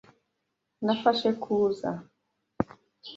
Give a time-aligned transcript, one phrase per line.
[0.85, 1.89] Nafashe ko uza.